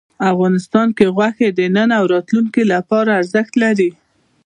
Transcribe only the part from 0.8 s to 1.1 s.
کې